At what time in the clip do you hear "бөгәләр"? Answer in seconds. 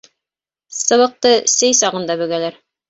2.25-2.63